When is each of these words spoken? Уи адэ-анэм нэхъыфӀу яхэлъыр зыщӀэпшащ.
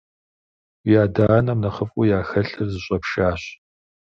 Уи 0.85 0.93
адэ-анэм 1.05 1.59
нэхъыфӀу 1.63 2.07
яхэлъыр 2.17 2.67
зыщӀэпшащ. 2.71 3.41